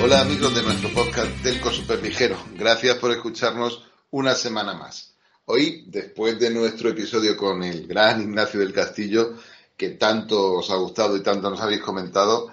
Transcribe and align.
Hola 0.00 0.20
amigos 0.20 0.54
de 0.54 0.62
nuestro 0.62 0.90
podcast 0.94 1.42
Telco 1.42 1.72
Superligero. 1.72 2.38
Gracias 2.54 2.96
por 2.98 3.10
escucharnos 3.10 3.82
una 4.10 4.36
semana 4.36 4.72
más. 4.72 5.14
Hoy, 5.46 5.86
después 5.88 6.38
de 6.38 6.50
nuestro 6.50 6.90
episodio 6.90 7.36
con 7.36 7.64
el 7.64 7.88
gran 7.88 8.22
Ignacio 8.22 8.60
del 8.60 8.72
Castillo, 8.72 9.34
que 9.76 9.90
tanto 9.90 10.52
os 10.52 10.70
ha 10.70 10.76
gustado 10.76 11.16
y 11.16 11.22
tanto 11.22 11.50
nos 11.50 11.60
habéis 11.60 11.80
comentado, 11.80 12.52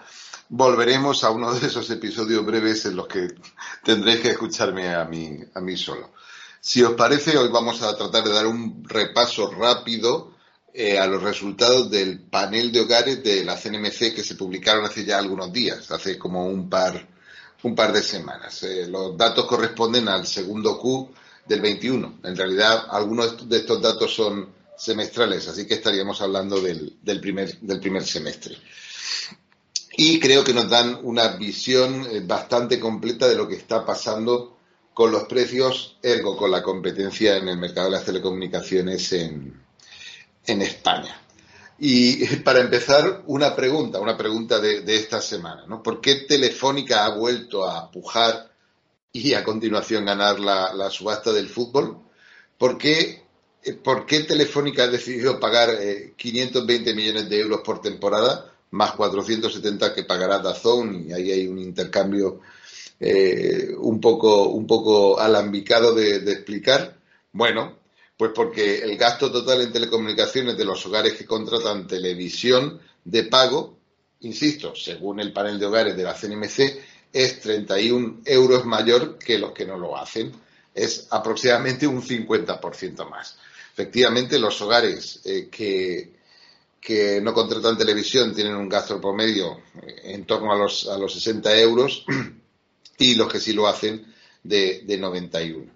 volveremos 0.50 1.23
a 1.23 1.30
uno 1.30 1.53
de 1.53 1.67
esos 1.67 1.88
episodios 1.91 2.44
breves 2.44 2.86
en 2.88 2.95
los 2.95 3.08
que 3.08 3.27
tendréis 3.84 4.22
que 4.22 4.31
escucharme 4.31 4.95
a 4.95 5.05
mí, 5.05 5.38
a 5.53 5.62
mí 5.62 5.77
solo. 5.77 6.14
Si 6.59 6.81
os 6.81 6.94
parece, 6.95 7.38
hoy 7.38 7.50
vamos 7.50 7.84
a 7.84 7.95
tratar 7.95 8.23
de 8.23 8.34
dar 8.34 8.48
un 8.48 8.84
repaso 8.88 9.52
rápido 9.52 10.34
eh, 10.73 10.98
a 10.98 11.05
los 11.05 11.22
resultados 11.22 11.91
del 11.91 12.22
panel 12.22 12.72
de 12.72 12.81
hogares 12.81 13.23
de 13.23 13.45
la 13.45 13.55
CNMC 13.55 14.16
que 14.16 14.23
se 14.23 14.34
publicaron 14.34 14.84
hace 14.84 15.05
ya 15.05 15.20
algunos 15.20 15.53
días, 15.53 15.91
hace 15.91 16.17
como 16.17 16.48
un 16.48 16.70
par, 16.70 17.14
un 17.65 17.73
par 17.73 17.91
de 17.91 18.03
semanas. 18.03 18.61
Eh, 18.61 18.85
los 18.87 19.17
datos 19.17 19.45
corresponden 19.45 20.07
al 20.07 20.27
segundo 20.27 20.77
Q 20.77 21.09
del 21.47 21.61
21. 21.61 22.19
En 22.23 22.38
realidad, 22.38 22.85
algunos 22.91 23.49
de 23.49 23.57
estos 23.57 23.81
datos 23.81 24.13
son 24.13 24.53
semestrales, 24.77 25.47
así 25.47 25.66
que 25.66 25.73
estaríamos 25.73 26.22
hablando 26.22 26.61
del, 26.61 26.97
del, 27.02 27.19
primer, 27.19 27.57
del 27.59 27.80
primer 27.80 28.03
semestre. 28.03 28.55
Y 29.97 30.19
creo 30.19 30.44
que 30.44 30.53
nos 30.53 30.69
dan 30.69 30.99
una 31.02 31.30
visión 31.38 32.05
eh, 32.11 32.22
bastante 32.23 32.80
completa 32.80 33.27
de 33.27 33.35
lo 33.35 33.47
que 33.47 33.55
está 33.55 33.83
pasando 33.83 34.57
con 34.94 35.11
los 35.11 35.23
precios, 35.23 35.97
ergo 36.03 36.38
con 36.38 36.52
la 36.52 36.61
competencia 36.61 37.38
en 37.38 37.47
el 37.47 37.57
mercado 37.57 37.88
de 37.88 37.97
las 37.97 38.05
telecomunicaciones 38.05 39.11
en, 39.13 39.59
en 40.45 40.61
España. 40.61 41.25
Y 41.78 42.26
para 42.44 42.62
empezar, 42.62 43.23
una 43.28 43.56
pregunta, 43.56 44.00
una 44.00 44.18
pregunta 44.18 44.59
de, 44.59 44.84
esta 44.95 45.22
semana, 45.22 45.66
¿no? 45.68 45.84
¿Por 45.84 46.02
qué 46.02 46.16
Telefónica 46.28 47.06
ha 47.06 47.16
vuelto 47.16 47.66
a 47.70 47.92
pujar 47.92 48.52
y 49.12 49.34
a 49.34 49.44
continuación 49.44 50.06
ganar 50.06 50.40
la, 50.40 50.90
subasta 50.90 51.31
del 51.31 51.50
fútbol? 51.50 51.98
¿Por 52.58 52.78
qué, 52.78 53.23
¿Por 53.84 54.06
qué, 54.06 54.22
Telefónica 54.22 54.84
ha 54.84 54.88
decidido 54.88 55.40
pagar 55.40 55.70
520 56.16 56.90
eh, 56.90 56.94
millones 56.94 57.30
de 57.30 57.40
euros 57.40 57.62
por 57.62 57.81
temporada, 57.81 58.53
más 58.72 58.94
470 58.94 59.94
que 59.94 60.03
pagará 60.03 60.40
Dazón? 60.40 61.06
Y 61.08 61.14
ahí 61.14 61.31
hay 61.31 61.48
un 61.48 61.59
intercambio 61.59 62.42
eh, 63.00 63.73
un, 63.78 64.00
poco, 64.00 64.50
un 64.50 64.66
poco 64.66 65.20
alambicado 65.20 65.94
de 65.94 66.31
explicar. 66.31 66.98
Bueno, 67.34 67.84
pues 68.17 68.31
porque 68.33 68.80
el 68.80 68.97
gasto 68.97 69.31
total 69.31 69.61
en 69.61 69.73
telecomunicaciones 69.73 70.58
de 70.58 70.66
los 70.66 70.85
hogares 70.85 71.13
que 71.13 71.25
contratan 71.25 71.88
televisión 71.88 72.80
de 73.03 73.23
pago, 73.23 73.77
insisto, 74.22 74.73
según 74.75 75.19
el 75.19 75.33
panel 75.33 75.59
de 75.59 75.66
hogares 75.66 75.97
de 75.97 76.03
la 76.03 76.13
CNMC, 76.13 76.80
es 77.11 77.39
31 77.41 78.22
euros 78.25 78.66
mayor 78.66 79.17
que 79.17 79.38
los 79.38 79.52
que 79.52 79.66
no 79.66 79.77
lo 79.77 79.97
hacen. 79.97 80.31
Es 80.73 81.07
aproximadamente 81.11 81.88
un 81.88 82.02
50% 82.02 83.09
más. 83.09 83.38
Efectivamente, 83.72 84.39
los 84.39 84.61
hogares 84.61 85.22
eh, 85.25 85.50
que, 85.50 86.13
que, 86.79 87.19
no 87.22 87.33
contratan 87.33 87.77
televisión 87.77 88.33
tienen 88.33 88.55
un 88.55 88.69
gasto 88.69 89.00
promedio 89.00 89.61
eh, 89.81 90.13
en 90.13 90.25
torno 90.25 90.53
a 90.53 90.57
los, 90.57 90.88
a 90.88 90.97
los 90.97 91.13
60 91.13 91.57
euros 91.59 92.06
y 92.97 93.16
los 93.16 93.31
que 93.31 93.40
sí 93.40 93.53
lo 93.53 93.67
hacen 93.67 94.13
de, 94.44 94.84
de 94.85 94.97
91. 94.97 95.75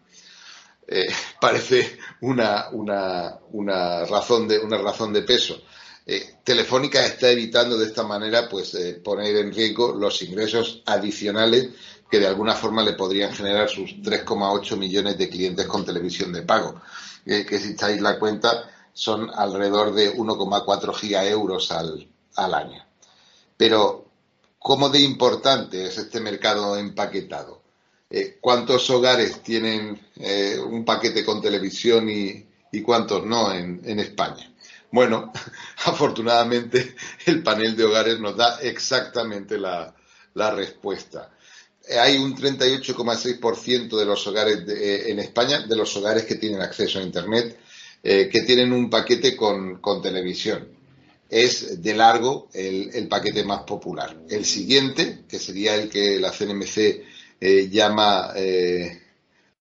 Eh, 0.92 1.08
parece 1.40 2.00
una, 2.22 2.70
una, 2.72 4.06
razón 4.06 4.48
de, 4.48 4.58
una 4.60 4.78
razón 4.78 5.14
de 5.14 5.22
peso. 5.22 5.62
Eh, 6.06 6.38
Telefónica 6.44 7.06
está 7.06 7.30
evitando 7.30 7.78
de 7.78 7.86
esta 7.86 8.04
manera 8.04 8.50
pues 8.50 8.74
eh, 8.74 9.00
poner 9.04 9.36
en 9.38 9.54
riesgo 9.54 9.94
los 9.94 10.22
ingresos 10.24 10.82
adicionales 10.88 11.70
que 12.10 12.20
de 12.20 12.26
alguna 12.26 12.56
forma 12.56 12.84
le 12.84 12.94
podrían 12.94 13.32
generar 13.32 13.70
sus 13.70 13.92
3,8 13.98 14.76
millones 14.78 15.16
de 15.20 15.30
clientes 15.30 15.68
con 15.68 15.86
televisión 15.86 16.34
de 16.34 16.42
pago, 16.42 16.82
que 17.24 17.60
si 17.60 17.74
echáis 17.74 18.02
la 18.02 18.18
cuenta 18.18 18.68
son 18.94 19.30
alrededor 19.30 19.94
de 19.94 20.12
1,4 20.16 20.96
giga 20.96 21.24
euros 21.28 21.72
al, 21.72 22.10
al 22.36 22.54
año. 22.56 22.84
Pero, 23.56 24.06
¿cómo 24.58 24.90
de 24.90 25.02
importante 25.02 25.86
es 25.86 26.00
este 26.00 26.20
mercado 26.20 26.76
empaquetado? 26.78 27.59
Eh, 28.12 28.40
cuántos 28.42 28.90
hogares 28.90 29.44
tienen 29.44 30.00
eh, 30.16 30.58
un 30.58 30.84
paquete 30.84 31.24
con 31.24 31.40
televisión 31.40 32.10
y, 32.10 32.44
cuántos 32.82 33.24
no 33.24 33.54
en, 33.54 34.00
España. 34.00 34.52
Bueno, 34.92 35.32
afortunadamente 35.86 36.96
el 37.28 37.44
panel 37.44 37.76
de 37.76 37.84
hogares 37.84 38.20
nos 38.20 38.36
da 38.36 38.60
exactamente 38.62 39.60
la, 39.60 39.94
respuesta. 40.56 41.30
Hay 42.00 42.18
un 42.18 42.36
38,6% 42.36 43.98
de 43.98 44.06
los 44.06 44.26
hogares 44.26 44.68
eh, 44.70 45.12
en 45.12 45.20
España, 45.20 45.68
de 45.68 45.76
los 45.76 45.96
hogares 45.98 46.26
que 46.26 46.36
tienen 46.36 46.62
acceso 46.62 46.98
a 46.98 47.04
Internet, 47.04 47.60
que 48.02 48.44
tienen 48.48 48.72
un 48.72 48.90
paquete 48.90 49.36
con, 49.36 49.82
televisión. 50.02 50.70
Es 51.30 51.84
de 51.84 51.94
largo 51.94 52.48
el, 52.54 52.90
el 52.94 53.08
paquete 53.08 53.44
más 53.44 53.64
popular. 53.64 54.18
El 54.30 54.46
siguiente, 54.46 55.26
que 55.28 55.38
sería 55.38 55.76
el 55.76 55.90
que 55.90 56.18
la 56.18 56.32
CNMC 56.32 57.09
eh, 57.42 57.70
llama 57.70 58.34
eh, 58.36 59.02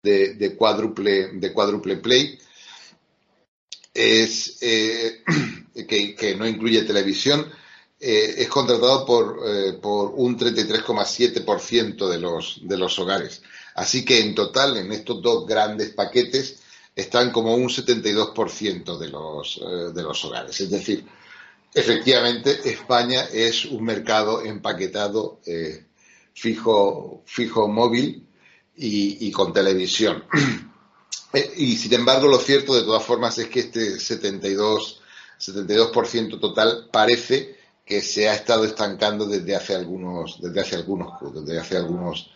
de, 0.01 0.55
cuádruple, 0.55 1.33
de 1.33 1.53
cuádruple 1.53 1.97
play, 1.97 2.39
es, 3.93 4.57
eh, 4.61 5.23
que, 5.87 6.35
no 6.35 6.47
incluye 6.47 6.81
televisión, 6.83 7.45
es 7.99 8.47
contratado 8.47 9.03
por, 9.07 9.81
por 9.81 10.11
un 10.15 10.37
33,7% 10.37 12.07
de 12.07 12.19
los, 12.19 12.59
de 12.61 12.77
los 12.77 12.99
hogares. 12.99 13.41
Así 13.73 14.05
que 14.05 14.19
en 14.19 14.35
total, 14.35 14.77
en 14.77 14.91
estos 14.91 15.19
dos 15.19 15.47
grandes 15.47 15.93
paquetes, 15.93 16.57
están 16.95 17.31
como 17.31 17.55
un 17.55 17.69
72% 17.69 18.99
de 18.99 19.09
los, 19.09 19.59
de 19.95 20.03
los 20.03 20.25
hogares. 20.25 20.61
Es 20.61 20.69
decir, 20.69 21.05
efectivamente, 21.73 22.69
España 22.69 23.23
es 23.33 23.65
un 23.65 23.83
mercado 23.83 24.45
empaquetado 24.45 25.39
fijo, 26.37 27.23
fijo 27.25 27.67
móvil 27.67 28.27
y, 28.75 29.31
con 29.31 29.51
televisión. 29.51 30.23
Eh, 31.33 31.55
y 31.57 31.75
sin 31.75 31.93
embargo, 31.93 32.29
lo 32.29 32.39
cierto 32.39 32.73
de 32.73 32.83
todas 32.83 33.03
formas 33.03 33.37
es 33.37 33.47
que 33.47 33.59
este 33.59 33.99
72, 33.99 35.01
72% 35.37 36.39
total 36.39 36.87
parece 36.89 37.57
que 37.85 38.01
se 38.01 38.29
ha 38.29 38.33
estado 38.33 38.63
estancando 38.63 39.25
desde 39.25 39.53
hace 39.53 39.75
algunos, 39.75 40.41
desde 40.41 40.61
hace 40.61 40.75
algunos, 40.77 41.11
desde 41.33 41.59
hace 41.59 41.75
algunos 41.75 42.31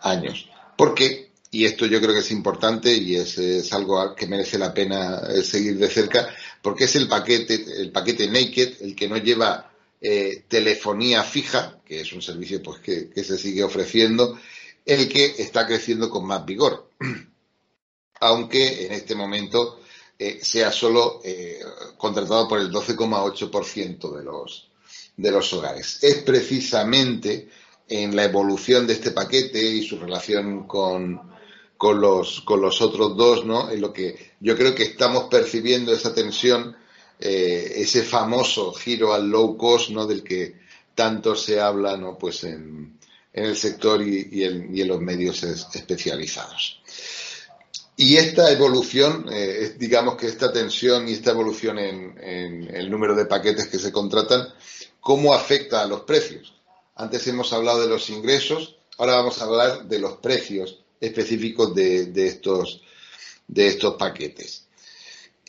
años. 0.00 0.48
Porque, 0.74 1.32
y 1.50 1.66
esto 1.66 1.84
yo 1.84 2.00
creo 2.00 2.14
que 2.14 2.20
es 2.20 2.30
importante 2.30 2.94
y 2.94 3.16
es, 3.16 3.36
es 3.36 3.70
algo 3.74 4.14
que 4.14 4.26
merece 4.26 4.56
la 4.56 4.72
pena 4.72 5.20
eh, 5.28 5.42
seguir 5.42 5.76
de 5.76 5.88
cerca, 5.88 6.26
porque 6.62 6.84
es 6.84 6.96
el 6.96 7.08
paquete, 7.08 7.62
el 7.76 7.92
paquete 7.92 8.26
Naked, 8.26 8.80
el 8.80 8.96
que 8.96 9.06
no 9.06 9.18
lleva 9.18 9.69
eh, 10.00 10.44
telefonía 10.48 11.22
fija, 11.22 11.78
que 11.84 12.00
es 12.00 12.12
un 12.12 12.22
servicio 12.22 12.62
pues, 12.62 12.80
que, 12.80 13.12
se 13.22 13.36
sigue 13.36 13.62
ofreciendo, 13.62 14.38
el 14.86 15.08
que 15.08 15.34
está 15.38 15.66
creciendo 15.66 16.08
con 16.08 16.26
más 16.26 16.44
vigor. 16.46 16.88
Aunque 18.20 18.86
en 18.86 18.92
este 18.92 19.14
momento 19.14 19.80
eh, 20.18 20.40
sea 20.42 20.72
solo 20.72 21.20
eh, 21.24 21.60
contratado 21.96 22.48
por 22.48 22.60
el 22.60 22.70
12,8% 22.70 24.16
de 24.16 24.24
los, 24.24 24.70
de 25.16 25.30
los 25.30 25.52
hogares. 25.52 26.02
Es 26.02 26.16
precisamente 26.22 27.48
en 27.88 28.14
la 28.16 28.24
evolución 28.24 28.86
de 28.86 28.94
este 28.94 29.10
paquete 29.10 29.62
y 29.62 29.86
su 29.86 29.98
relación 29.98 30.66
con, 30.66 31.20
con, 31.76 32.00
los, 32.00 32.40
con 32.42 32.60
los 32.60 32.80
otros 32.80 33.16
dos, 33.16 33.44
¿no? 33.44 33.70
En 33.70 33.80
lo 33.80 33.92
que 33.92 34.32
yo 34.40 34.56
creo 34.56 34.74
que 34.74 34.84
estamos 34.84 35.24
percibiendo 35.24 35.92
esa 35.92 36.14
tensión 36.14 36.76
eh, 37.22 37.74
ese 37.76 38.02
famoso 38.02 38.72
giro 38.72 39.12
al 39.12 39.28
low 39.28 39.54
cost, 39.56 39.90
¿no? 39.90 40.06
Del 40.06 40.22
que 40.22 40.56
tanto 40.94 41.36
se 41.36 41.60
habla, 41.60 41.96
¿no? 41.98 42.16
Pues 42.16 42.44
en, 42.44 42.98
el 43.32 43.56
sector 43.56 44.02
y, 44.02 44.42
en, 44.42 44.88
los 44.88 45.00
medios 45.00 45.42
especializados. 45.42 46.80
Y 47.96 48.16
esta 48.16 48.50
evolución, 48.50 49.26
eh, 49.30 49.76
digamos 49.78 50.16
que 50.16 50.28
esta 50.28 50.50
tensión 50.50 51.06
y 51.08 51.12
esta 51.12 51.32
evolución 51.32 51.78
en, 51.78 52.74
el 52.74 52.90
número 52.90 53.14
de 53.14 53.26
paquetes 53.26 53.68
que 53.68 53.78
se 53.78 53.92
contratan, 53.92 54.48
¿cómo 55.00 55.34
afecta 55.34 55.82
a 55.82 55.86
los 55.86 56.00
precios? 56.00 56.54
Antes 56.96 57.26
hemos 57.28 57.52
hablado 57.52 57.82
de 57.82 57.88
los 57.88 58.08
ingresos, 58.08 58.76
ahora 58.96 59.16
vamos 59.16 59.40
a 59.40 59.44
hablar 59.44 59.84
de 59.84 59.98
los 59.98 60.14
precios 60.14 60.80
específicos 60.98 61.74
de, 61.74 62.10
estos, 62.26 62.82
de 63.46 63.66
estos 63.66 63.96
paquetes 63.96 64.69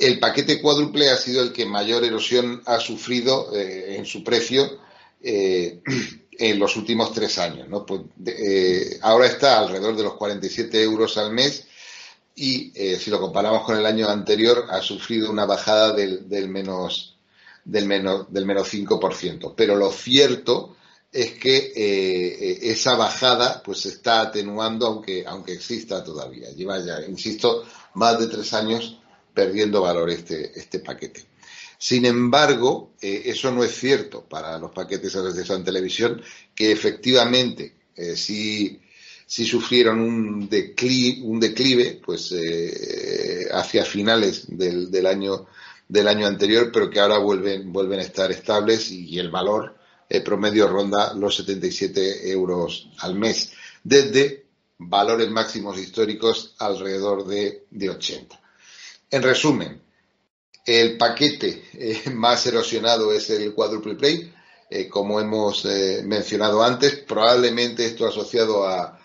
el 0.02 0.20
paquete 0.20 0.60
cuádruple 0.60 1.12
ha 1.12 1.18
sido 1.18 1.44
el 1.44 1.54
que 1.54 1.66
mayor 1.66 2.04
erosión 2.04 2.62
ha 2.66 2.80
sufrido 2.80 3.56
eh, 3.56 3.98
en 3.98 4.06
su 4.06 4.24
precio 4.24 4.80
eh, 5.22 5.80
en 6.32 6.60
los 6.60 6.76
últimos 6.76 7.14
tres 7.14 7.38
años. 7.38 7.68
Pues, 7.86 8.02
eh, 8.26 8.98
ahora 9.02 9.28
está 9.28 9.60
alrededor 9.60 9.96
de 9.96 10.04
los 10.04 10.16
47 10.16 10.82
euros 10.82 11.18
al 11.18 11.32
mes 11.32 11.68
y 12.34 12.72
si 12.98 13.12
lo 13.12 13.20
comparamos 13.20 13.64
con 13.64 13.78
el 13.78 13.86
año 13.86 14.08
anterior 14.08 14.66
ha 14.70 14.82
sufrido 14.82 15.30
una 15.30 15.46
bajada 15.46 15.94
del, 15.94 16.26
menos 16.48 17.18
del 17.64 17.86
menos 17.86 18.32
del 18.34 18.46
menos 18.46 18.74
5%. 18.74 19.54
Pero 19.56 19.76
lo 19.76 19.92
cierto 19.92 20.78
es 21.12 21.34
que 21.34 22.58
esa 22.64 22.96
bajada 22.96 23.62
pues 23.64 23.82
se 23.82 23.90
está 23.90 24.22
atenuando 24.22 24.88
aunque, 24.88 25.26
aunque 25.28 25.54
exista 25.54 26.04
todavía. 26.04 26.50
Lleva 26.52 26.80
ya, 26.80 27.02
insisto, 27.06 27.66
más 27.94 28.18
de 28.18 28.28
tres 28.28 28.54
años 28.54 29.01
perdiendo 29.34 29.82
valor 29.82 30.10
este, 30.10 30.58
este 30.60 30.80
paquete. 30.80 31.26
Sin 31.82 32.06
embargo, 32.06 32.94
eh, 33.02 33.24
eso 33.26 33.52
no 33.52 33.64
es 33.64 33.72
cierto 33.72 34.24
para 34.24 34.60
los 34.60 34.70
paquetes 34.70 35.14
de 35.14 35.56
en 35.56 35.64
televisión, 35.64 36.22
que 36.54 36.72
efectivamente 36.72 37.74
eh, 37.96 38.16
sí, 38.16 38.80
sufrieron 39.26 40.00
un 40.00 40.48
declive, 40.48 41.24
un 41.24 41.40
declive 41.40 42.00
pues 42.06 42.34
eh, 42.34 43.50
hacia 43.52 43.84
finales 43.84 44.46
del, 44.48 44.92
del, 44.92 45.08
año 45.08 45.48
del 45.88 46.08
año 46.08 46.28
anterior, 46.28 46.70
pero 46.72 46.88
que 46.88 47.00
ahora 47.00 47.18
vuelven, 47.18 47.74
vuelven 47.74 48.00
a 48.00 48.04
estar 48.04 48.32
estables 48.32 48.92
y, 48.92 49.18
el 49.18 49.32
valor 49.32 49.76
promedio 50.24 50.68
ronda 50.68 51.16
los 51.16 51.38
77 51.38 52.30
euros 52.30 52.90
al 53.00 53.16
mes, 53.16 53.54
desde 53.84 54.46
valores 54.78 55.32
máximos 55.32 55.80
históricos 55.80 56.54
alrededor 56.60 57.26
de, 57.26 57.66
de 57.72 57.90
80. 57.90 58.41
En 59.12 59.24
resumen, 59.24 59.82
el 60.66 60.98
paquete 60.98 61.64
eh, 61.74 62.10
más 62.14 62.48
erosionado 62.48 63.12
es 63.12 63.30
el 63.30 63.54
Quadruple 63.54 63.96
Play, 63.96 64.34
eh, 64.70 64.88
como 64.88 65.20
hemos 65.20 65.66
eh, 65.66 66.02
mencionado 66.06 66.64
antes, 66.64 67.00
probablemente 67.00 67.86
esto 67.86 68.08
asociado 68.08 68.66
a, 68.66 68.98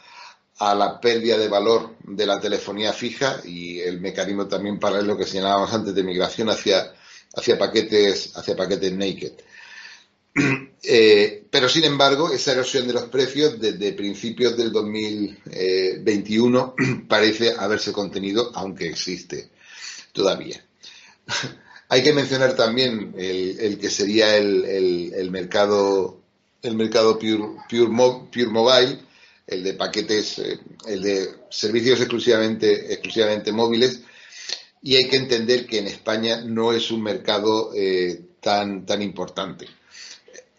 la 0.59 1.01
pérdida 1.01 1.37
de 1.37 1.49
valor 1.49 1.97
de 2.05 2.25
la 2.25 2.41
telefonía 2.41 2.95
fija 2.95 3.43
y 3.45 3.81
el 3.81 4.01
mecanismo 4.01 4.47
también 4.47 4.79
paralelo 4.79 5.19
que 5.19 5.27
señalábamos 5.27 5.75
antes 5.75 5.95
de 5.95 6.03
migración 6.03 6.49
hacia, 6.49 6.95
hacia 7.35 7.59
paquetes 7.59 8.35
hacia 8.35 8.57
paquetes 8.57 8.91
naked. 8.93 9.33
pero 11.51 11.69
sin 11.69 11.85
embargo, 11.85 12.33
esa 12.33 12.53
erosión 12.53 12.87
de 12.87 12.95
los 12.95 13.05
precios 13.05 13.61
desde 13.61 13.93
principios 13.93 14.57
del 14.57 14.73
2021 14.73 16.75
parece 17.09 17.55
haberse 17.59 17.93
contenido, 17.93 18.51
aunque 18.55 18.89
existe 18.89 19.51
todavía. 20.17 20.65
Hay 21.89 22.03
que 22.03 22.13
mencionar 22.13 22.57
también 22.57 23.15
el, 23.17 23.79
que 23.79 23.91
sería 23.91 24.37
el, 24.37 25.29
mercado 25.31 26.21
el 26.63 26.75
mercado 26.75 27.17
pure, 27.17 27.45
pure, 27.69 28.47
mobile, 28.49 28.99
el 29.47 29.63
de 29.63 29.75
paquetes, 29.75 30.41
eh, 30.41 30.59
el 30.89 31.03
de 31.03 31.29
servicios 31.49 32.01
exclusivamente, 32.01 32.93
exclusivamente 32.93 33.53
móviles, 33.53 34.01
y 34.83 34.97
hay 34.97 35.09
que 35.09 35.17
entender 35.17 35.65
que 35.65 35.79
en 35.79 35.87
España 35.87 36.41
no 36.41 36.73
es 36.73 36.91
un 36.91 37.05
mercado 37.05 37.71
eh, 37.73 38.21
tan, 38.41 38.85
tan 38.85 39.01
importante. 39.01 39.69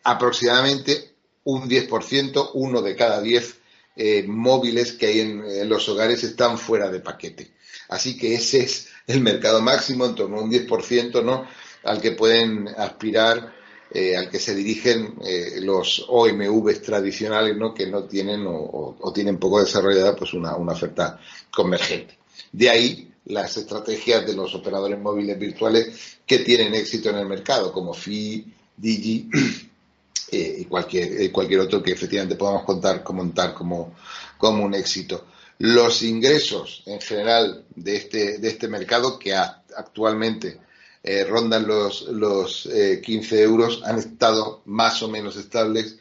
Aproximadamente 0.03 1.11
un 1.43 1.67
10%, 1.67 2.51
uno 2.53 2.81
de 2.81 2.95
cada 2.95 3.21
10 3.21 3.57
eh, 3.99 4.23
móviles 4.27 4.93
que 4.93 5.07
hay 5.07 5.19
en, 5.21 5.67
los 5.67 5.89
hogares 5.89 6.23
están 6.23 6.59
fuera 6.59 6.89
de 6.89 6.99
paquete. 6.99 7.51
Así 7.89 8.15
que 8.15 8.35
ese 8.35 8.59
es 8.59 8.89
el 9.07 9.21
mercado 9.21 9.61
máximo, 9.61 10.05
en 10.05 10.15
torno 10.15 10.37
a 10.37 10.41
un 10.41 10.51
10%, 10.51 11.23
¿no? 11.23 11.47
Al 11.83 12.01
que 12.01 12.11
pueden 12.11 12.67
aspirar, 12.67 13.53
eh, 13.89 14.17
al 14.17 14.29
que 14.29 14.37
se 14.37 14.53
dirigen 14.53 15.15
eh, 15.25 15.61
los 15.61 16.05
OMVs 16.09 16.81
tradicionales, 16.81 17.55
¿no? 17.55 17.73
Que 17.73 17.87
no 17.87 18.03
tienen 18.03 18.43
o, 18.45 19.11
tienen 19.15 19.37
poco 19.37 19.61
desarrollada 19.61 20.13
pues 20.15 20.33
una, 20.33 20.55
oferta 20.55 21.19
convergente. 21.49 22.17
De 22.51 22.69
ahí 22.69 23.11
las 23.25 23.55
estrategias 23.55 24.25
de 24.27 24.35
los 24.35 24.53
operadores 24.53 24.99
móviles 24.99 25.39
virtuales 25.39 26.17
que 26.25 26.39
tienen 26.39 26.75
éxito 26.75 27.09
en 27.09 27.17
el 27.17 27.27
mercado, 27.27 27.71
como 27.71 27.93
FI, 27.93 28.53
Digi 28.75 29.29
eh, 30.31 30.55
y 30.59 30.65
cualquier, 30.65 31.31
cualquier 31.31 31.61
otro 31.61 31.81
que 31.81 31.93
efectivamente 31.93 32.35
podamos 32.35 32.63
contar, 32.63 33.03
comentar 33.03 33.53
como, 33.53 33.95
como 34.37 34.65
un 34.65 34.73
éxito 34.73 35.25
los 35.59 36.03
ingresos 36.03 36.83
en 36.85 37.01
general 37.01 37.65
de 37.75 37.95
este, 37.95 38.37
de 38.37 38.47
este 38.47 38.67
mercado, 38.67 39.17
que 39.17 39.33
actualmente 39.35 40.59
eh, 41.03 41.23
rondan 41.23 41.67
los, 41.67 42.03
los 42.03 42.69
15 43.03 43.35
eh, 43.39 43.43
euros, 43.43 43.81
han 43.85 43.97
estado 43.97 44.61
más 44.65 45.01
o 45.01 45.07
menos 45.07 45.35
estables, 45.35 45.97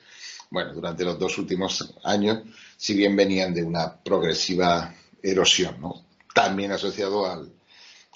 bueno, 0.51 0.75
durante 0.75 1.05
los 1.05 1.19
dos 1.19 1.39
últimos 1.39 1.95
años, 2.05 2.43
si 2.77 2.95
bien 2.95 3.17
venían 3.17 3.55
de 3.55 3.63
una 3.63 3.97
progresiva 3.97 4.95
erosión, 5.23 5.81
¿no? 5.81 6.05
También 6.35 6.73
asociado 6.73 7.31
al, 7.31 7.51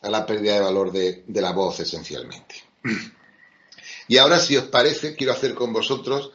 a 0.03 0.11
la 0.11 0.27
pérdida 0.27 0.55
de 0.55 0.61
valor 0.61 0.93
de, 0.93 1.25
de, 1.27 1.41
la 1.41 1.53
voz, 1.53 1.81
esencialmente. 1.81 2.57
Y 4.09 4.19
ahora, 4.19 4.39
si 4.39 4.57
os 4.57 4.65
parece, 4.65 5.15
quiero 5.15 5.33
hacer 5.33 5.55
con 5.55 5.73
vosotros 5.73 6.33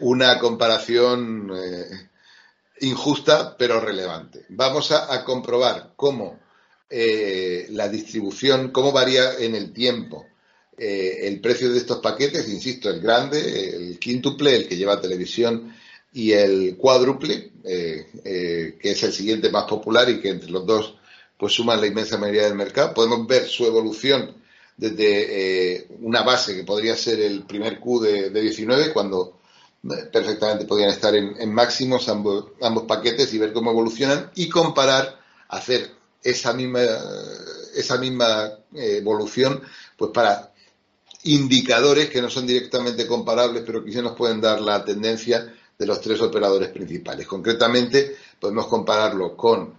una 0.00 0.38
comparación 0.38 1.52
eh, 1.54 2.08
injusta 2.80 3.56
pero 3.56 3.80
relevante. 3.80 4.44
Vamos 4.50 4.92
a, 4.92 5.24
comprobar 5.24 5.92
cómo 5.96 6.38
eh, 6.90 7.66
la 7.70 7.88
distribución, 7.88 8.70
cómo 8.70 8.92
varía 8.92 9.38
en 9.38 9.54
el 9.54 9.72
tiempo 9.72 10.26
eh, 10.78 11.20
el 11.22 11.40
precio 11.40 11.70
de 11.70 11.78
estos 11.78 11.98
paquetes, 11.98 12.48
insisto, 12.48 12.90
el 12.90 13.00
grande, 13.00 13.76
el 13.76 13.98
quíntuple, 13.98 14.54
el 14.54 14.68
que 14.68 14.76
lleva 14.76 15.00
televisión 15.00 15.74
y 16.12 16.32
el 16.32 16.76
cuádruple, 16.76 17.52
eh, 17.64 18.76
que 18.80 18.90
es 18.90 19.02
el 19.02 19.12
siguiente 19.12 19.50
más 19.50 19.64
popular 19.64 20.08
y 20.10 20.20
que 20.20 20.30
entre 20.30 20.50
los 20.50 20.66
dos 20.66 20.96
pues 21.38 21.52
suman 21.52 21.80
la 21.80 21.86
inmensa 21.86 22.16
mayoría 22.16 22.44
del 22.44 22.54
mercado. 22.54 22.94
Podemos 22.94 23.26
ver 23.26 23.46
su 23.46 23.66
evolución 23.66 24.34
desde 24.76 25.86
una 26.00 26.22
base 26.22 26.54
que 26.54 26.64
podría 26.64 26.96
ser 26.96 27.20
el 27.20 27.44
primer 27.44 27.78
Q 27.78 28.00
de, 28.00 28.30
de 28.30 28.40
19, 28.40 28.92
cuando 28.94 29.36
perfectamente 30.12 30.64
podrían 30.64 30.90
estar 30.90 31.14
en, 31.14 31.52
máximos 31.52 32.08
ambos, 32.08 32.52
paquetes 32.86 33.32
y 33.34 33.38
ver 33.38 33.52
cómo 33.52 33.70
evolucionan 33.70 34.30
y 34.34 34.48
comparar, 34.48 35.20
hacer 35.48 35.90
esa 36.22 36.52
misma, 36.52 36.80
esa 37.74 37.98
misma 37.98 38.46
eh, 38.74 38.98
evolución 38.98 39.62
pues 39.96 40.10
para 40.12 40.52
indicadores 41.24 42.08
que 42.08 42.22
no 42.22 42.30
son 42.30 42.46
directamente 42.46 43.06
comparables, 43.06 43.62
pero 43.66 43.84
que 43.84 43.92
sí 43.92 44.00
nos 44.00 44.16
pueden 44.16 44.40
dar 44.40 44.60
la 44.60 44.84
tendencia 44.84 45.52
de 45.78 45.86
los 45.86 46.00
tres 46.00 46.20
operadores 46.20 46.70
principales. 46.70 47.26
Concretamente, 47.26 48.16
podemos 48.40 48.66
compararlo 48.66 49.36
con 49.36 49.74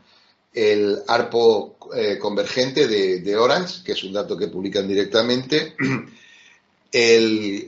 el 0.54 1.04
ARPO 1.08 1.78
eh, 1.96 2.18
convergente 2.18 2.88
de, 2.88 3.36
Orange, 3.38 3.84
que 3.84 3.94
es 3.94 4.04
un 4.04 4.14
dato 4.14 4.38
que 4.38 4.48
publican 4.48 4.88
directamente, 4.88 5.76
el, 6.92 7.68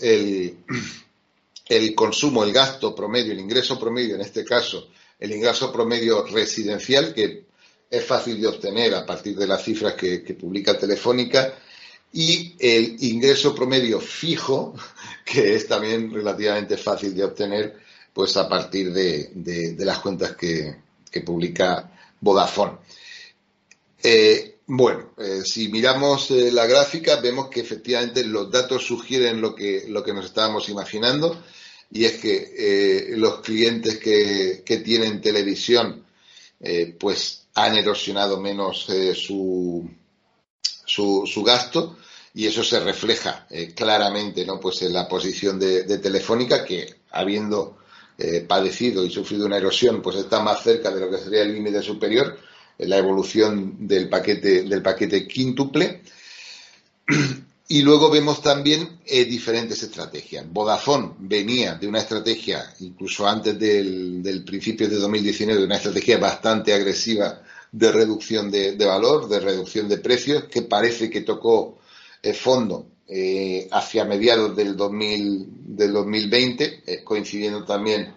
eh, 0.00 0.56
el 1.66 1.94
consumo, 1.94 2.44
el 2.44 2.52
gasto 2.52 2.94
promedio, 2.94 3.32
el 3.32 3.40
ingreso 3.40 3.78
promedio, 3.78 4.14
en 4.14 4.20
este 4.20 4.44
caso, 4.44 4.88
el 5.18 5.32
ingreso 5.32 5.72
promedio 5.72 6.26
residencial, 6.26 7.14
que 7.14 7.44
es 7.90 8.04
fácil 8.04 8.40
de 8.40 8.48
obtener 8.48 8.94
a 8.94 9.06
partir 9.06 9.36
de 9.36 9.46
las 9.46 9.62
cifras 9.62 9.94
que, 9.94 10.18
publica 10.38 10.78
Telefónica, 10.78 11.54
y 12.12 12.54
el 12.58 12.96
ingreso 13.00 13.54
promedio 13.54 14.00
fijo, 14.00 14.74
que 15.24 15.54
es 15.54 15.66
también 15.66 16.12
relativamente 16.12 16.76
fácil 16.76 17.14
de 17.14 17.24
obtener, 17.24 17.78
pues 18.12 18.36
a 18.36 18.48
partir 18.48 18.92
de, 18.92 19.74
las 19.78 19.98
cuentas 20.00 20.36
que, 20.36 20.76
publica 21.24 21.92
Vodafone. 22.20 22.78
Eh, 24.02 24.53
bueno, 24.66 25.10
eh, 25.18 25.42
si 25.44 25.68
miramos 25.68 26.30
eh, 26.30 26.50
la 26.50 26.66
gráfica, 26.66 27.16
vemos 27.16 27.48
que 27.48 27.60
efectivamente 27.60 28.24
los 28.24 28.50
datos 28.50 28.86
sugieren 28.86 29.40
lo 29.40 29.54
que, 29.54 29.84
lo 29.88 30.02
que 30.02 30.14
nos 30.14 30.24
estábamos 30.24 30.68
imaginando, 30.70 31.42
y 31.90 32.06
es 32.06 32.12
que 32.14 32.54
eh, 32.56 33.16
los 33.16 33.40
clientes 33.40 33.98
que, 33.98 34.62
tienen 34.84 35.20
televisión, 35.20 36.04
pues 36.98 37.46
han 37.54 37.76
erosionado 37.76 38.40
menos 38.40 38.86
su, 39.14 39.88
su, 40.86 41.42
gasto, 41.44 41.98
y 42.32 42.46
eso 42.46 42.64
se 42.64 42.80
refleja 42.80 43.46
claramente, 43.76 44.46
¿no? 44.46 44.58
Pues 44.58 44.80
en 44.82 44.94
la 44.94 45.06
posición 45.06 45.58
de, 45.58 45.82
de 45.82 45.98
Telefónica, 45.98 46.64
que 46.64 47.02
habiendo 47.10 47.78
padecido 48.48 49.04
y 49.04 49.10
sufrido 49.10 49.44
una 49.44 49.58
erosión, 49.58 50.00
pues 50.00 50.16
está 50.16 50.40
más 50.42 50.62
cerca 50.62 50.90
de 50.90 51.00
lo 51.00 51.10
que 51.10 51.18
sería 51.18 51.42
el 51.42 51.52
límite 51.52 51.82
superior 51.82 52.38
la 52.78 52.98
evolución 52.98 53.86
del 53.86 54.08
paquete, 54.08 54.62
del 54.62 54.82
paquete 54.82 55.26
quíntuple. 55.26 56.02
Y 57.66 57.80
luego 57.80 58.10
vemos 58.10 58.42
también 58.42 59.00
eh, 59.06 59.24
diferentes 59.24 59.82
estrategias. 59.82 60.44
Vodafone 60.52 61.12
venía 61.18 61.76
de 61.76 61.88
una 61.88 62.00
estrategia, 62.00 62.74
incluso 62.80 63.26
antes 63.26 63.58
del, 63.58 64.44
principio 64.44 64.86
de 64.86 64.96
2019, 64.96 65.60
de 65.60 65.66
una 65.66 65.76
estrategia 65.76 66.18
bastante 66.18 66.74
agresiva 66.74 67.40
de 67.72 67.90
reducción 67.90 68.50
de, 68.50 68.76
valor, 68.76 69.28
de 69.28 69.40
reducción 69.40 69.88
de 69.88 69.96
precios, 69.96 70.44
que 70.44 70.62
parece 70.62 71.08
que 71.08 71.22
tocó 71.22 71.78
el 72.22 72.34
fondo 72.34 72.86
eh, 73.08 73.66
hacia 73.72 74.04
mediados 74.04 74.54
del, 74.54 74.76
2000, 74.76 75.46
del 75.74 75.92
2020, 75.94 76.82
eh, 76.86 77.02
coincidiendo 77.02 77.64
también 77.64 78.12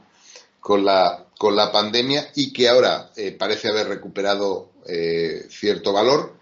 con 0.59 0.83
la 0.83 1.26
con 1.37 1.55
la 1.55 1.71
pandemia 1.71 2.31
y 2.35 2.51
que 2.51 2.67
ahora 2.67 3.11
eh, 3.15 3.31
parece 3.31 3.69
haber 3.69 3.87
recuperado 3.87 4.71
eh, 4.87 5.45
cierto 5.49 5.93
valor, 5.93 6.35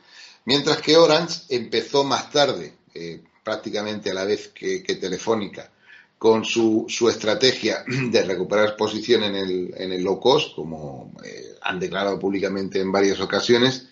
mientras 0.45 0.77
que 0.81 0.97
Orange 0.97 1.41
empezó 1.49 2.03
más 2.03 2.31
tarde, 2.31 2.73
eh, 2.93 3.21
prácticamente 3.43 4.11
a 4.11 4.13
la 4.13 4.25
vez 4.25 4.49
que, 4.49 4.79
Telefónica, 4.79 5.71
con 6.17 6.45
su, 6.45 6.85
su, 6.87 7.09
estrategia 7.09 7.83
de 8.09 8.23
recuperar 8.23 8.77
posición 8.77 9.23
en 9.23 9.35
el, 9.35 9.73
en 9.77 9.91
el 9.91 10.03
low 10.03 10.19
cost, 10.19 10.55
como 10.55 11.13
han 11.61 11.79
declarado 11.79 12.17
públicamente 12.17 12.79
en 12.79 12.91
varias 12.91 13.19
ocasiones, 13.19 13.87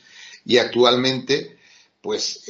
y 0.46 0.58
actualmente, 0.58 1.58
pues 2.02 2.44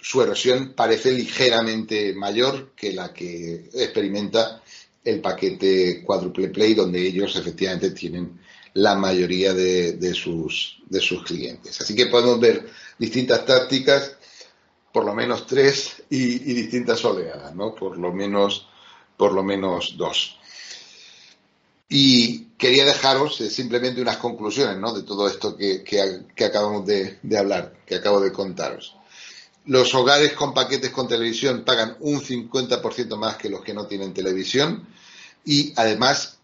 su 0.00 0.22
erosión 0.22 0.74
parece 0.74 1.10
ligeramente 1.12 2.14
mayor 2.14 2.72
que 2.76 2.92
la 2.92 3.12
que 3.12 3.70
experimenta 3.74 4.62
el 5.06 5.20
paquete 5.20 6.02
cuádruple 6.04 6.48
play, 6.48 6.74
donde 6.74 7.00
ellos 7.00 7.36
efectivamente 7.36 7.90
tienen 7.90 8.40
la 8.74 8.94
mayoría 8.96 9.54
de, 9.54 10.12
sus, 10.14 10.82
de 10.88 11.00
clientes. 11.24 11.80
Así 11.80 11.94
que 11.94 12.06
podemos 12.06 12.38
ver 12.40 12.68
distintas 12.98 13.46
tácticas, 13.46 14.16
por 14.92 15.04
lo 15.04 15.14
menos 15.14 15.46
tres, 15.46 16.02
y, 16.10 16.38
distintas 16.38 17.04
oleadas, 17.04 17.54
¿no? 17.54 17.74
Por 17.74 17.96
lo 17.96 18.12
menos, 18.12 18.68
por 19.16 19.32
lo 19.32 19.42
menos 19.42 19.96
dos. 19.96 20.38
Y 21.88 22.46
quería 22.58 22.84
dejaros 22.84 23.40
eh, 23.40 23.48
simplemente 23.48 24.02
unas 24.02 24.16
conclusiones 24.16 24.76
¿no? 24.78 24.92
de 24.92 25.04
todo 25.04 25.28
esto 25.28 25.56
que, 25.56 25.84
acabamos 26.44 26.84
de, 26.84 27.18
hablar, 27.38 27.74
que 27.86 27.94
acabo 27.94 28.20
de 28.20 28.32
contaros. 28.32 28.95
Los 29.66 29.94
hogares 29.94 30.32
con 30.32 30.54
paquetes 30.54 30.90
con 30.90 31.08
televisión 31.08 31.64
pagan 31.64 31.96
un 32.00 32.20
50% 32.20 33.16
más 33.16 33.36
que 33.36 33.50
los 33.50 33.62
que 33.62 33.74
no 33.74 33.86
tienen 33.86 34.14
televisión 34.14 34.86
y 35.44 35.72
además 35.76 36.38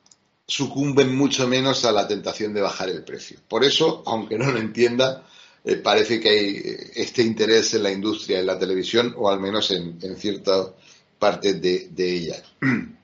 sucumben 0.47 1.15
mucho 1.15 1.47
menos 1.47 1.85
a 1.85 1.93
la 1.93 2.09
tentación 2.09 2.53
de 2.53 2.61
bajar 2.61 2.89
el 2.89 3.05
precio. 3.05 3.39
Por 3.49 3.65
eso, 3.65 4.03
aunque 4.07 4.39
no 4.39 4.51
lo 4.51 4.59
entienda, 4.59 5.25
eh, 5.65 5.77
parece 5.77 6.21
que 6.21 6.29
hay 6.29 6.57
eh, 6.57 6.91
este 6.97 7.23
interés 7.23 7.73
en 7.75 7.85
la 7.85 7.93
industria, 7.93 8.41
en 8.41 8.47
la 8.47 8.59
televisión, 8.59 9.15
o 9.17 9.31
al 9.31 9.41
menos 9.41 9.71
en, 9.71 10.01
cierta 10.17 10.75
parte 11.19 11.55
de, 11.55 11.91
ella. 11.97 12.43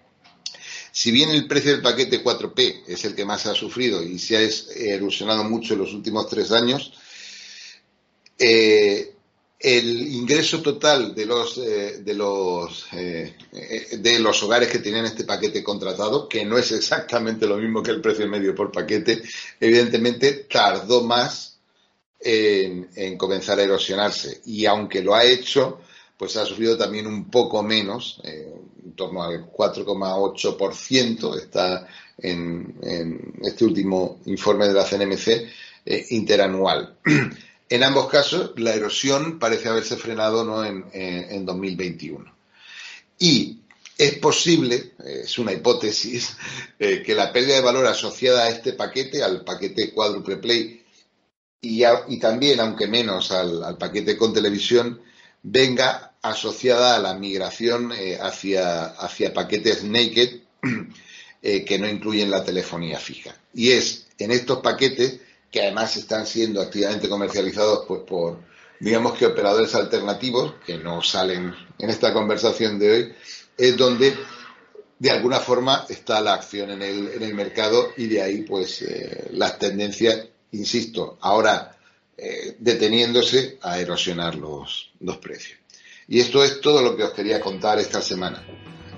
Si 0.91 1.13
bien 1.13 1.31
el 1.31 1.47
precio 1.47 1.71
del 1.71 1.83
paquete 1.83 2.25
4P 2.25 2.83
es 2.89 3.05
el 3.05 3.15
que 3.15 3.25
más 3.25 3.47
ha 3.47 3.55
sufrido 3.55 4.03
y 4.03 4.19
se 4.19 4.37
ha 4.37 4.41
erosionado 4.75 5.45
mucho 5.45 5.75
en 5.75 5.81
los 5.81 5.95
últimos 5.95 6.29
tres 6.29 6.51
años, 6.51 6.93
eh, 8.37 9.15
el 9.59 10.07
ingreso 10.12 10.62
total 10.62 11.15
de 11.15 11.27
los 11.27 11.59
eh, 11.59 11.99
de 12.05 12.15
los 12.15 12.87
eh, 12.93 13.35
de 13.99 14.19
los 14.21 14.41
hogares 14.45 14.69
que 14.69 14.79
tienen 14.79 15.05
este 15.05 15.25
paquete 15.25 15.65
contratado, 15.65 16.29
que 16.29 16.45
no 16.45 16.57
es 16.57 16.71
exactamente 16.71 17.47
lo 17.47 17.57
mismo 17.57 17.83
que 17.83 17.91
el 17.91 18.00
precio 18.00 18.29
medio 18.29 18.55
por 18.55 18.71
paquete, 18.71 19.21
evidentemente 19.59 20.47
tardó 20.50 21.03
más 21.03 21.59
en, 22.21 23.17
comenzar 23.17 23.59
a 23.59 23.65
erosionarse. 23.65 24.43
Y 24.47 24.65
aunque 24.67 25.03
lo 25.03 25.15
ha 25.15 25.25
hecho, 25.25 25.81
pues 26.17 26.37
ha 26.37 26.45
sufrido 26.45 26.77
también 26.79 27.07
un 27.09 27.29
poco 27.29 27.62
menos, 27.62 28.21
eh, 28.25 28.55
en 28.85 28.93
torno 28.93 29.25
al 29.25 29.50
4,8%, 29.50 31.37
está 31.37 31.87
en, 32.17 32.77
en, 32.83 33.35
este 33.43 33.65
último 33.65 34.21
informe 34.27 34.69
de 34.69 34.75
la 34.75 34.85
CNMC 34.85 35.49
interanual. 36.11 36.99
En 37.71 37.83
ambos 37.83 38.09
casos, 38.09 38.53
la 38.57 38.75
erosión 38.75 39.39
parece 39.39 39.69
haberse 39.69 39.97
frenado 39.97 40.45
¿no? 40.45 40.65
en, 40.65 41.45
2021. 41.45 42.35
Y 43.19 43.59
es 43.97 44.15
posible, 44.15 44.93
es 45.05 45.39
una 45.39 45.53
hipótesis, 45.53 46.37
eh, 46.79 47.03
que 47.05 47.15
la 47.15 47.33
pérdida 47.33 47.57
de 47.57 47.63
valor 47.63 47.87
asociada 47.87 48.45
a 48.45 48.49
este 48.49 48.73
paquete, 48.73 49.23
al 49.23 49.45
paquete 49.45 49.93
cuádruple 49.93 50.37
play, 50.37 50.83
y, 51.61 51.83
y 51.85 52.19
también, 52.19 52.61
aunque 52.61 52.87
menos, 52.87 53.33
al, 53.33 53.77
paquete 53.77 54.17
con 54.17 54.33
televisión, 54.33 55.03
venga 55.43 56.15
asociada 56.23 56.97
a 56.97 57.01
la 57.01 57.15
migración 57.15 57.93
eh, 57.93 58.19
hacia, 58.21 58.87
hacia, 58.87 59.35
paquetes 59.35 59.85
naked 59.85 60.41
eh, 61.43 61.65
que 61.65 61.79
no 61.79 61.89
incluyen 61.89 62.31
la 62.31 62.45
telefonía 62.45 62.99
fija. 62.99 63.37
Y 63.53 63.73
es 63.73 64.07
en 64.19 64.31
estos 64.31 64.61
paquetes 64.61 65.21
que 65.50 65.62
además 65.62 65.97
están 65.97 66.26
siendo 66.26 66.61
activamente 66.61 67.09
comercializados 67.09 67.85
pues 67.87 68.02
por 68.02 68.40
digamos 68.81 69.17
que 69.19 69.26
operadores 69.26 69.75
alternativos 69.75 70.55
que 70.64 70.78
no 70.78 71.02
salen 71.02 71.55
en 71.78 71.90
esta 71.90 72.12
conversación 72.12 72.78
de 72.78 72.90
hoy 72.90 73.14
es 73.57 73.76
donde 73.76 74.14
de 74.99 75.11
alguna 75.11 75.38
forma 75.38 75.87
está 75.88 76.21
la 76.21 76.35
acción 76.35 76.71
en 76.71 76.83
el, 76.83 77.09
en 77.09 77.23
el 77.23 77.35
mercado 77.35 77.93
y 77.97 78.07
de 78.07 78.23
ahí 78.23 78.43
pues 78.43 78.83
eh, 78.83 79.28
las 79.33 79.59
tendencias 79.59 80.26
insisto 80.52 81.19
ahora 81.21 81.78
eh, 82.17 82.57
deteniéndose 82.59 83.59
a 83.62 83.78
erosionar 83.78 84.35
los, 84.35 84.90
los 85.00 85.19
precios. 85.19 85.59
Y 86.09 86.19
esto 86.19 86.43
es 86.43 86.61
todo 86.61 86.83
lo 86.83 86.97
que 86.97 87.05
os 87.05 87.12
quería 87.12 87.40
contar 87.40 87.78
esta 87.78 88.00
semana. 88.00 88.45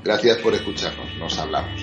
Gracias 0.02 0.38
por 0.38 0.54
escucharnos. 0.54 1.14
Nos 1.18 1.36
hablamos 1.38 1.82